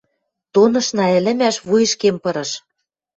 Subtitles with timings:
[0.53, 2.51] Тонышна ӹлӹмӓш вуйышкем пырыш.